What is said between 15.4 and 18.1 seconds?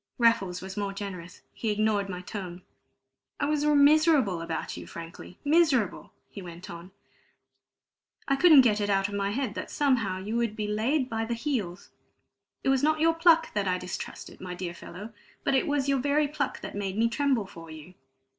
but it was your very pluck that made me tremble for you.